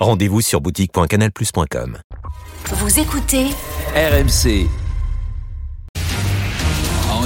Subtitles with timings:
[0.00, 1.98] Rendez-vous sur boutique.canalplus.com.
[2.72, 3.48] Vous écoutez
[3.94, 4.66] RMC.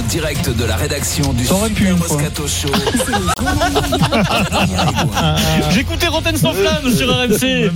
[0.09, 1.97] Direct de la rédaction du Super.
[1.97, 2.69] Moscato Show.
[5.71, 7.71] J'écoutais Roten sans flamme sur RMC.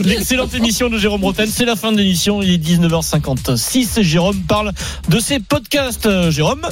[0.00, 1.48] L'excellente, émission de Jérôme Roten.
[1.52, 2.42] C'est la fin de l'émission.
[2.42, 4.02] Il est 19h56.
[4.02, 4.72] Jérôme parle
[5.08, 6.08] de ses podcasts.
[6.30, 6.62] Jérôme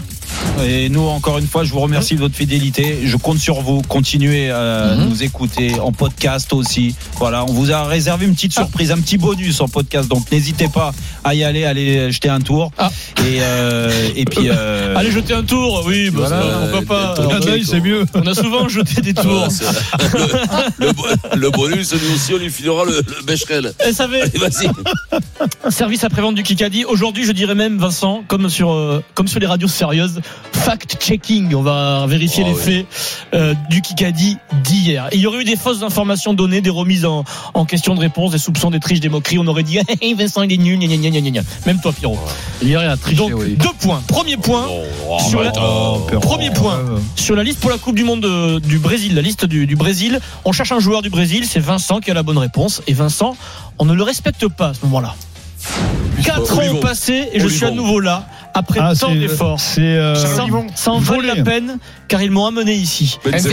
[0.64, 3.00] Et nous, encore une fois, je vous remercie de votre fidélité.
[3.04, 3.82] Je compte sur vous.
[3.82, 5.08] Continuez à Mhm.
[5.08, 6.94] nous écouter en podcast aussi.
[7.18, 8.62] Voilà, on vous a réservé une petite Ah.
[8.62, 10.08] surprise, un petit bonus en podcast.
[10.08, 10.92] Donc n'hésitez pas
[11.24, 12.72] à y aller, allez jeter un tour.
[12.78, 12.90] Ah.
[13.20, 13.65] Et, euh,
[14.16, 14.48] et puis.
[14.50, 15.84] euh, Allez jeter un tour.
[15.86, 17.14] Oui, bah, Voilà, ça, pourquoi pas.
[17.20, 18.04] euh, Alors, d'œil, c'est mieux.
[18.14, 19.48] On a souvent jeté des tours.
[20.78, 23.72] le, le- le bonus, nous aussi, on lui filera le, le Becherel.
[23.80, 25.70] Allez, vas-y.
[25.70, 26.84] service après-vente du Kikadi.
[26.84, 30.20] Aujourd'hui, je dirais même, Vincent, comme sur, euh, comme sur les radios sérieuses,
[30.52, 31.54] fact-checking.
[31.54, 32.60] On va vérifier Oh, les oui.
[32.62, 32.86] faits
[33.34, 35.08] euh, du Kikadi d'hier.
[35.12, 38.32] Il y aurait eu des fausses informations données, des remises en, en question de réponse,
[38.32, 39.38] des soupçons, des triches, des moqueries.
[39.38, 41.40] On aurait dit, hey, Vincent, il est nul, gna, gna, gna, gna, gna, gna.
[41.66, 42.18] Même toi, Pierrot.
[42.62, 43.55] Il a triché, Donc, oui.
[43.56, 44.02] Deux points.
[44.08, 44.66] Premier point.
[44.68, 46.80] Oh, Sur la- arrête, Premier point.
[47.16, 49.76] Sur la liste pour la Coupe du Monde de- du Brésil, la liste du, du
[49.76, 52.82] Brésil, on cherche un joueur du Brésil, c'est Vincent qui a la bonne réponse.
[52.86, 53.36] Et Vincent,
[53.78, 55.14] on ne le respecte pas à ce moment-là.
[56.24, 59.60] Quatre ans ont passé et je suis à nouveau là, après Ah, tant d'efforts.
[59.60, 59.80] C'est.
[59.82, 63.18] euh, Ça, en vaut la peine, car ils m'ont amené ici.
[63.24, 63.48] Ce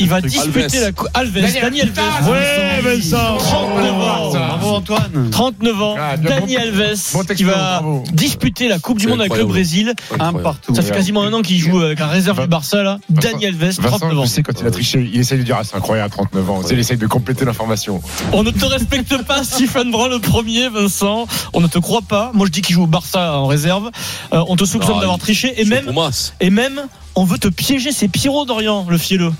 [0.00, 1.08] Il va disputer la Coupe.
[1.14, 1.92] Alves, Dani Alves.
[2.28, 3.36] Ouais, Vincent.
[3.38, 4.30] 39 ans.
[4.30, 5.30] Bravo, Antoine.
[5.30, 9.36] 39 ans, Ah, de Dani bon- Alves qui va disputer la Coupe du Monde avec
[9.36, 9.44] le.
[9.46, 9.94] Brésil.
[10.18, 10.74] Un partout.
[10.74, 12.98] Ça fait quasiment un an qu'il joue avec la réserve du Barça là.
[13.08, 14.24] Dani Alves, 39 Vincent, ans.
[14.24, 16.60] je sais quand il a triché, il essaye de dire ah, c'est incroyable, 39 ans.
[16.70, 18.00] Il essaye de compléter l'information.
[18.32, 21.26] On ne te respecte pas, Stephen Brun le premier, Vincent.
[21.52, 22.30] On ne te croit pas.
[22.34, 23.75] Moi, je dis qu'il joue au Barça en réserve.
[24.32, 25.92] Euh, on te soupçonne Ah, d'avoir triché et même,
[26.40, 26.82] et même,
[27.14, 27.92] on veut te piéger.
[27.92, 29.32] C'est Pierrot d'Orient, le fielleux.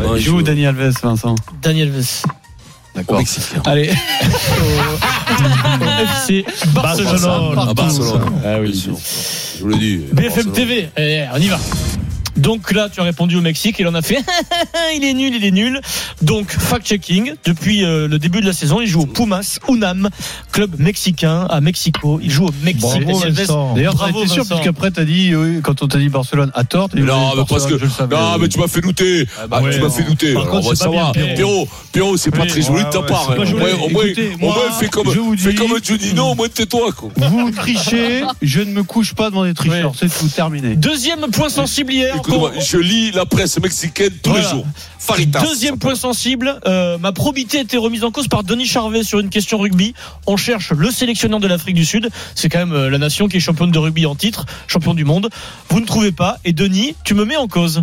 [0.00, 1.34] Ouais, Il joue je- Dani Alves, Vincent.
[1.62, 2.22] Daniel Alves.
[2.94, 3.18] D'accord.
[3.18, 3.62] Mexicain.
[3.66, 3.90] Allez.
[5.30, 6.44] Au FC
[6.74, 7.58] Barcelone.
[8.44, 8.74] Ah oui.
[8.74, 8.98] sûr.
[9.58, 9.96] Je vous le dis.
[10.12, 10.52] BFM Barcelone.
[10.52, 10.88] TV.
[10.96, 11.58] Eh, on y va.
[12.36, 14.18] Donc là, tu as répondu au Mexique et on a fait
[14.96, 15.80] il est nul, il est nul.
[16.22, 17.34] Donc fact-checking.
[17.44, 20.08] Depuis euh, le début de la saison, il joue au Pumas Unam,
[20.52, 22.20] club mexicain à Mexico.
[22.22, 23.06] Il joue au Mexique.
[23.74, 24.54] D'ailleurs, Bravo, sûr, Vincent.
[24.54, 27.42] puisqu'après, t'as dit, oui, quand on t'a dit Barcelone à tort, t'as dit, Non, mais
[27.48, 27.74] parce que.
[27.74, 29.26] Non, mais tu m'as fait douter.
[29.50, 30.32] Ah, ouais, tu m'as fait douter.
[30.32, 31.12] Par Alors, contre, on va savoir.
[31.12, 31.68] Pierrot.
[31.92, 33.30] Pierrot, c'est pas très joli de ta part.
[33.32, 33.36] hein.
[33.40, 36.92] Au moins, fais comme, je vous fais dis- comme Juninho, au moins tais-toi.
[36.92, 37.10] quoi.
[37.16, 40.76] Vous trichez, je ne me couche pas devant des tricheurs, c'est tout terminé.
[40.76, 42.19] Deuxième point sensible hier.
[42.20, 44.44] Écoute-moi, je lis la presse mexicaine tous Voilà.
[44.44, 44.66] les jours.
[44.98, 45.40] Faritas.
[45.42, 49.18] Deuxième point sensible, euh, ma probité a été remise en cause par Denis Charvet sur
[49.20, 49.94] une question rugby.
[50.26, 52.10] On cherche le sélectionneur de l'Afrique du Sud.
[52.34, 55.04] C'est quand même euh, la nation qui est championne de rugby en titre, champion du
[55.04, 55.30] monde.
[55.70, 56.38] Vous ne trouvez pas.
[56.44, 57.82] Et Denis, tu me mets en cause.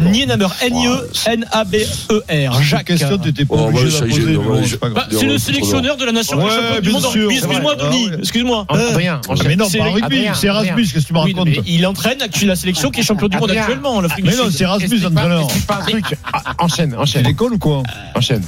[0.00, 2.62] Nienaber, N-I-E-N-A-B-E-R.
[2.62, 2.86] Jacques.
[2.86, 4.68] question, t'étais pas Oh, obligé ouais, de la ça, poser, j'ai- mais ouais, bon, j'ai-
[4.68, 5.06] c'est pas grave.
[5.10, 7.10] Bah, c'est le sélectionneur de la nation qui est Ouais, championne du bien monde en
[7.10, 7.36] sûr, rugby.
[7.38, 7.74] c'est Excuse-moi.
[7.76, 8.08] Denis.
[8.12, 8.16] Ah.
[8.18, 8.66] Excuse-moi.
[8.68, 11.32] Adrien, Ah, Mais non, C'est- pas rugby, Adrien, c'est Erasmus, qu'est-ce que tu me Oui,
[11.32, 13.62] racontes mais il entraîne la sélection qui est champion du monde Adrien.
[13.62, 14.52] actuellement en Afrique Mais du non, Sud.
[14.52, 15.42] c'est Erasmus, Explique pas- entraîneur.
[15.44, 16.04] explique pas un truc.
[16.32, 17.82] Ah, Enchaîne, enchaîne, l'école ou quoi?
[18.14, 18.42] Enchaîne.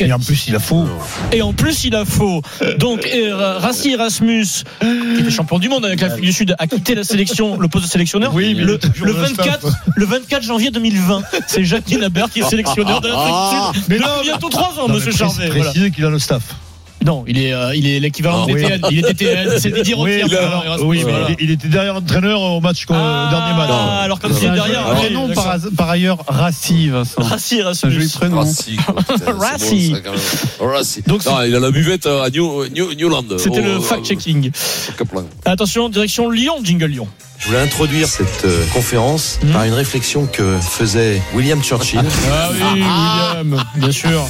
[0.00, 0.86] Et en plus, il a faux.
[1.32, 2.42] Et en plus, il a faux.
[2.78, 4.46] Donc, euh, Rassi Erasmus,
[4.80, 7.84] qui était champion du monde avec l'Afrique du Sud, a quitté la sélection, le poste
[7.86, 8.32] de sélectionneur.
[8.34, 9.74] Oui, mais le, le dans le 24, staff.
[9.96, 11.22] le 24 janvier 2020.
[11.46, 13.34] C'est Jacques Nabert qui est sélectionneur de l'Afrique
[13.74, 13.84] du Sud.
[13.88, 15.34] Mais Depuis non, bientôt trois ans, Non, monsieur mais Charvet.
[15.34, 15.70] précise- voilà.
[15.70, 16.42] Préciser qu'il a le staff.
[17.04, 18.64] Non, il est, euh, il est l'équivalent Ah, de oui.
[18.90, 20.22] Il DTN, c'est Didier Oui,
[20.82, 21.26] oui, mais voilà.
[21.38, 23.70] il, il était derrière l'entraîneur au match, au Ah, dernier match.
[24.04, 24.84] alors comme c'est un derrière.
[24.94, 27.20] prénom, par, par ailleurs, Rassi, Vincent.
[27.22, 28.38] Rassi C'est un joli prénom.
[28.38, 29.94] Rassi, bon, Rassi.
[30.60, 31.02] Rassi.
[31.06, 33.24] Donc, Non, il a la buvette à New, New, Newland.
[33.38, 34.50] C'était Oh, le euh, fact-checking.
[35.44, 37.08] Attention, direction Lyon, jingle Lyon.
[37.44, 39.52] Je voulais introduire cette euh, conférence Mhm.
[39.52, 42.00] par une réflexion que faisait William Churchill.
[42.32, 44.26] Ah oui, William, bien sûr.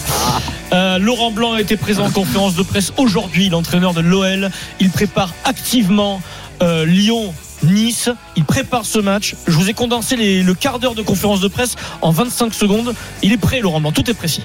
[0.72, 4.50] Euh, Laurent Blanc a été présent en conférence de presse aujourd'hui, l'entraîneur de l'OL.
[4.80, 6.20] Il prépare activement
[6.62, 7.32] euh, Lyon.
[7.62, 9.36] Nice, il prépare ce match.
[9.46, 12.94] Je vous ai condensé les- le quart d'heure de conférence de presse en 25 secondes.
[13.22, 14.42] Il est prêt, Laurent Blanc, tout est précis.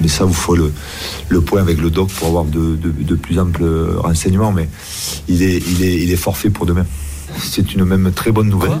[0.00, 0.72] Mais ça, vous faut le,
[1.28, 3.64] le point avec le doc pour avoir de, de, de plus amples
[3.98, 4.52] renseignements.
[4.52, 4.68] Mais
[5.28, 6.86] il est, il est, il est forfait pour demain.
[7.42, 8.78] C'est une même très bonne nouvelle,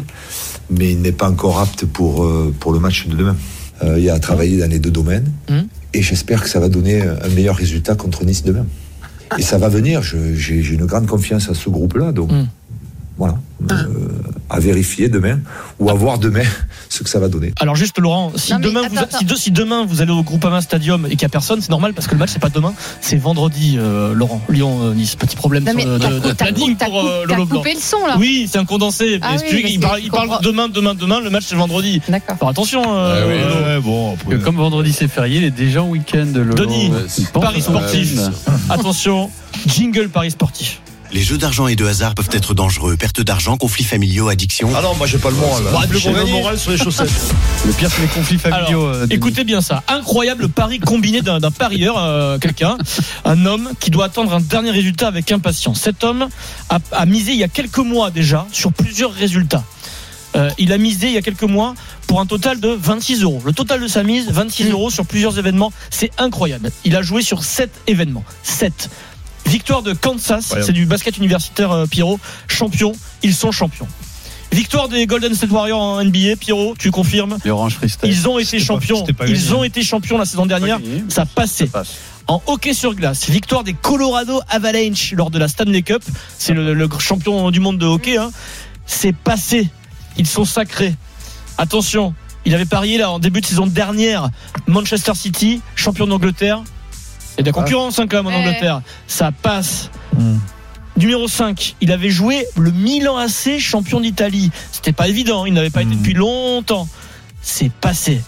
[0.70, 3.36] mais il n'est pas encore apte pour, euh, pour le match de demain.
[3.82, 5.30] Euh, il y a à travailler dans les deux domaines.
[5.48, 5.68] Mhm.
[5.94, 8.66] Et j'espère que ça va donner un meilleur résultat contre Nice demain.
[9.38, 10.02] et ça va venir.
[10.02, 12.12] J'ai une grande confiance à ce groupe-là.
[12.12, 12.46] Donc, Mm.
[13.18, 13.34] Voilà.
[13.70, 13.86] Euh,
[14.48, 15.40] à vérifier demain
[15.80, 16.44] ou à voir demain
[16.88, 17.52] ce que ça va donner.
[17.60, 19.18] Alors juste Laurent, si Non, demain attends, vous, attends.
[19.18, 21.70] si, de- si demain vous allez au Groupama Stadium et qu'il n'y a personne, c'est
[21.70, 23.74] normal parce que le match c'est pas demain, c'est vendredi.
[23.78, 27.46] euh, Laurent, Lyon, euh, Nice, petit problème Non, sur de, de planning pour euh, Lolo
[27.46, 28.14] coupé le son là.
[28.18, 29.18] Oui, c'est un condensé.
[29.22, 30.10] Ah Mais oui, celui- mais il, parle, il
[30.44, 31.20] demain, demain, demain.
[31.20, 32.00] Le match c'est vendredi.
[32.08, 32.36] D'accord.
[32.40, 32.82] Alors attention.
[32.86, 33.66] euh, oui, Lolo.
[33.66, 36.26] Ouais, bon, après- Que comme vendredi c'est férié, il est déjà en week-end.
[36.32, 36.54] Lolo.
[36.54, 36.92] Denis,
[37.34, 38.18] Paris sportif.
[38.70, 39.30] Attention,
[39.66, 40.80] jingle Paris sportif.
[41.12, 42.96] Les jeux d'argent et de hasard peuvent être dangereux.
[42.96, 44.70] Perte d'argent, conflits familiaux, addiction.
[44.76, 45.62] Ah non, moi j'ai pas le moral.
[45.92, 47.08] J'ai gros le moral sur les chaussettes.
[47.66, 48.86] Le pire, c'est les conflits familiaux.
[48.86, 49.06] Alors, euh.
[49.10, 49.82] Écoutez bien ça.
[49.88, 52.76] Incroyable pari combiné d'un d'un parieur, euh, quelqu'un,
[53.24, 55.80] un homme qui doit attendre un dernier résultat avec impatience.
[55.80, 56.28] Cet homme
[56.68, 59.64] a, a misé il y a quelques mois déjà sur plusieurs résultats.
[60.36, 61.74] Euh, il a misé il y a quelques mois
[62.06, 63.42] pour un total de 26 euros.
[63.44, 65.72] Le total de sa mise, 26 euros sur plusieurs événements.
[65.90, 66.70] C'est incroyable.
[66.84, 68.24] Il a joué sur 7 événements.
[68.42, 68.90] 7.
[69.48, 72.20] Victoire de Kansas, c'est du basket universitaire euh, Pierrot.
[72.48, 72.92] Champion,
[73.22, 73.88] ils sont champions.
[74.52, 77.36] Victoire des Golden State Warriors en NBA, Pierrot, tu confirmes
[78.08, 79.04] ils ont été champions.
[79.12, 80.78] pas Ils ont été champions la saison dernière.
[81.08, 81.66] Ça passait.
[82.26, 86.02] En hockey sur glace, victoire des Colorado Avalanche lors de la Stanley Cup.
[86.38, 88.16] C'est le, le champion du monde de hockey.
[88.18, 88.30] hein.
[88.86, 89.68] C'est passé.
[90.16, 90.94] Ils sont sacrés.
[91.58, 92.14] Attention,
[92.46, 94.30] il avait parié là en début de saison dernière
[94.66, 96.62] Manchester City, champion d'Angleterre.
[97.38, 98.36] Il y a de la concurrence hein, quand même en.
[98.38, 98.82] Angleterre.
[99.06, 99.90] Ça passe.
[100.16, 100.38] Hmm.
[100.96, 104.50] Numéro 5, il avait joué le Milan AC, champion d'Italie.
[104.72, 105.98] C'était pas évident, il n'avait pas été Hmm.
[105.98, 106.88] depuis longtemps.
[107.40, 108.20] C'est passé.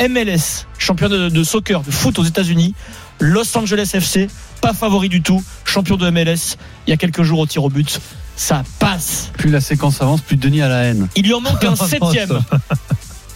[0.00, 2.74] MLS, champion de, de soccer, de foot aux États-Unis.
[3.18, 4.28] Los Angeles FC,
[4.60, 6.56] pas favori du tout, champion de MLS.
[6.86, 8.00] Il y a quelques jours au tir au but.
[8.36, 9.32] Ça passe.
[9.36, 11.08] Plus la séquence avance, plus Denis à la haine.
[11.16, 12.40] Il lui en manque un septième.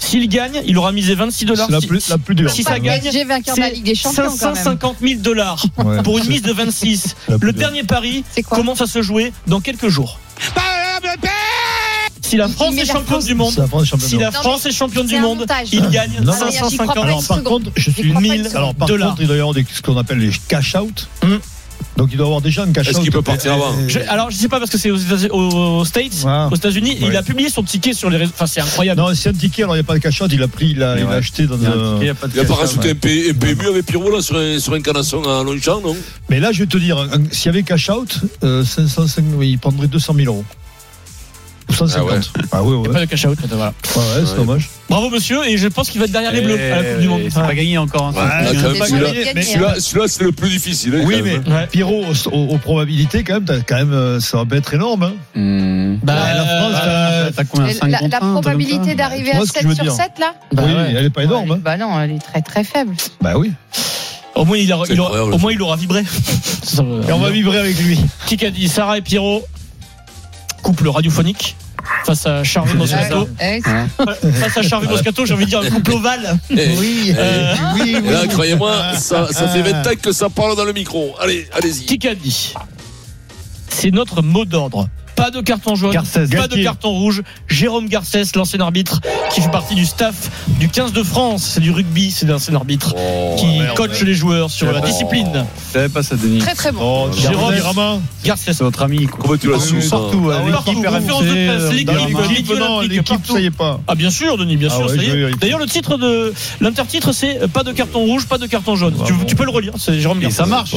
[0.02, 1.66] S'il gagne, il aura misé 26 dollars.
[1.69, 2.50] C'est la Si- plus, la plus dure.
[2.50, 4.54] si ça gagne, c'est Ligue des Champions quand même.
[4.56, 6.02] 550 000 dollars Ouais.
[6.02, 7.14] pour une mise de 26.
[7.28, 10.19] La plus Le dernier pari commence à se jouer dans quelques jours.
[12.20, 13.52] Si la France est championne du monde,
[13.99, 17.02] si la France est championne du monde, il gagne Non, non, j'y crois 550 pas.
[17.02, 17.64] Alors, une par seconde.
[17.64, 18.44] contre, je J'y suis crois pas une 1000.
[18.44, 18.56] seconde.
[18.56, 19.08] Alors, par dollars.
[19.10, 21.08] contre, il doit y avoir ce qu'on appelle les cash-out.
[21.22, 21.38] Hum.
[21.96, 22.94] Donc, il doit avoir déjà un cash-out.
[22.94, 26.25] Est-ce qu'il peut partir avant Je- alors je sais pas parce que c'est aux, States,
[26.26, 26.49] Ah.
[26.50, 27.08] aux États-Unis, Ouais.
[27.11, 28.32] il a publié son ticket sur les réseaux.
[28.34, 29.00] Enfin, c'est incroyable.
[29.00, 30.82] Non, c'est un ticket, alors il n'y a pas de cash-out, il a pris, il
[30.82, 31.93] a, acheté dans Il un un.
[31.94, 32.67] ticket, il y a pas de Il a pas cash-out.
[32.67, 35.81] rajouté un, P- un PMU avec Pierrot là, sur, un, sur un canasson à Longchamp,
[35.82, 35.96] non?
[36.31, 39.88] Mais là, je vais te dire, s'il y avait cash-out, euh, 505, oui, il prendrait
[39.88, 40.44] 200 000 euros.
[41.73, 42.33] Ou 150.
[42.53, 42.89] Ah, ouais, ouais.
[42.91, 43.39] Pas de cash out.
[43.49, 43.65] Voilà.
[43.67, 44.37] Ouais, ouais, c'est Ouais.
[44.37, 44.69] dommage.
[44.91, 47.09] Bravo monsieur, et je pense qu'il va être derrière les Bleus à la Coupe du
[47.09, 47.21] Monde.
[47.25, 48.09] Eh, C'est pas gagné encore.
[48.09, 48.13] hein.
[48.17, 50.95] Ah, Ouais, quand même, c'est celui-là- c'est le plus difficile.
[50.97, 51.49] hein, Oui, quand mais même.
[51.49, 51.67] Ouais.
[51.71, 54.75] Pierrot, aux, aux- aux probabilités, quand même, t'as quand même, euh, ça va pas être
[54.75, 55.03] énorme.
[55.05, 55.13] Hein.
[55.35, 55.97] Hmm.
[56.03, 58.21] Bah, Ouais, la France, t'as- T'as combien Et 5 La, contre la un, un truc
[58.35, 60.35] comme probabilité d'arriver Tu vois à ce que 7 je veux sur dire 7 là
[60.53, 60.95] Bah oui, ouais.
[60.99, 61.51] elle est pas énorme.
[61.51, 61.61] Ouais, Hein.
[61.65, 62.95] Bah non, elle est très très faible.
[63.23, 63.53] Bah oui.
[64.35, 65.35] Au moins, il, aura- C'est il aura, incroyable.
[65.35, 66.03] au moins, il aura vibré.
[66.63, 67.99] Ça va- Et on va vibrer avec lui.
[68.27, 69.45] Kikadi, Sarah et Pierrot,
[70.62, 71.56] couple radiophonique.
[72.06, 73.29] Face à Charlie Moscato.
[73.41, 76.38] Ouais, Face à Charlie Moscato, j'ai envie de dire un couple ovale.
[76.50, 80.56] Eh, Oui, Euh, oui, Et là, croyez-moi, ça, ça fait 20 ans que ça parle
[80.56, 81.14] dans le micro.
[81.20, 81.85] Allez, allez-y.
[81.87, 82.55] Kikadi.
[83.69, 84.88] C'est notre mot d'ordre.
[85.23, 86.27] Pas de carton jaune, Garcès.
[86.27, 87.23] pas de carton rouge.
[87.47, 89.01] Jérôme Garcès, l'ancien arbitre,
[89.33, 91.45] qui fait partie du staff du 15 de France.
[91.55, 93.77] C'est du rugby, c'est l'ancien arbitre Oh, qui merde.
[93.77, 94.85] coach les joueurs sur la Oh.
[94.85, 95.47] discipline.
[95.69, 96.39] Je savais pas ça, Denis.
[96.39, 97.09] Très très bon.
[97.09, 98.00] Oh, Jérôme-.
[98.25, 98.52] Garcès.
[98.52, 99.07] C'est votre ami.
[99.07, 99.81] Comment tu l'as Ah, su ouais,
[102.88, 103.81] l'équipe ça y est pas.
[103.87, 104.91] Ah bien sûr, Denis, bien Ah sûr.
[105.41, 108.95] D'ailleurs, le titre de l'intertitre, c'est euh, pas de carton rouge, pas de carton jaune.
[109.26, 109.75] Tu, peux le relire.
[109.79, 110.38] C'est Jérôme Et Garcès.
[110.38, 110.75] ça marche,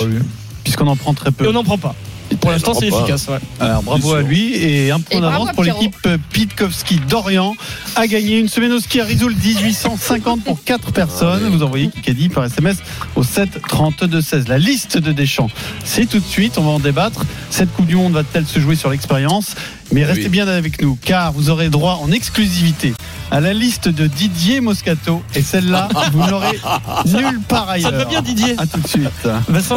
[0.64, 1.50] puisqu'on en prend très Et peu.
[1.50, 1.96] on n'en prend pas.
[2.42, 3.28] Pour l'instant, c'est efficace.
[3.28, 3.40] ouais.
[3.60, 5.96] Alors bravo à lui et un point d'avance pour l'équipe
[6.32, 7.56] Pitkowski d'Orient
[7.96, 11.48] a gagné une semaine au ski à Risoul 1850 pour 4 personnes.
[11.50, 12.78] Vous envoyez Kikadi par SMS
[13.16, 14.48] au 7 32 16.
[14.48, 15.50] La liste de Deschamps,
[15.84, 16.58] c'est tout de suite.
[16.58, 17.24] On va en débattre.
[17.50, 19.56] Cette Coupe du Monde va-t-elle se jouer sur l'expérience?
[19.92, 20.30] Mais restez Oui.
[20.30, 22.94] bien avec nous car vous aurez droit en exclusivité
[23.32, 26.60] à la liste de Didier Moscato et celle-là vous n'aurez
[27.06, 27.92] nulle part Ça ailleurs.
[27.92, 29.10] te va bien, Didier À tout de suite.
[29.48, 29.74] Vincent